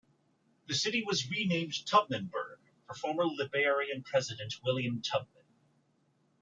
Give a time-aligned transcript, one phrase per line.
[0.67, 2.57] The city was renamed Tubmanburg
[2.87, 5.45] for former Liberian president William Tubman.